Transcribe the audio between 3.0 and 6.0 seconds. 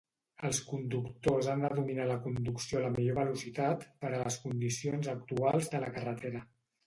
velocitat per a les condicions actuals de la